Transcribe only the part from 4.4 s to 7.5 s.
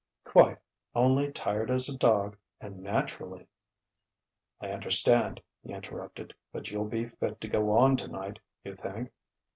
"I understand," he interrupted. "But you'll be fit to